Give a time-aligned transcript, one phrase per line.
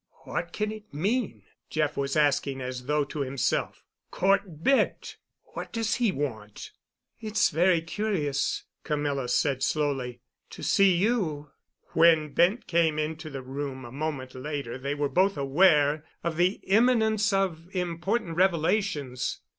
[0.23, 3.83] "What can it mean?" Jeff was asking as though to himself.
[4.09, 5.17] "Cort Bent!
[5.53, 6.71] What does he want?"
[7.19, 10.21] "It's very curious," Camilla said slowly.
[10.49, 11.51] "To see you——"
[11.89, 16.53] When Bent came into the room a moment later they were both aware of the
[16.63, 19.41] imminence of important revelations.